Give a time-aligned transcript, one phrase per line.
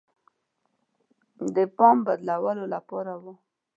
[1.55, 3.33] د پام بدلولو لپاره وه.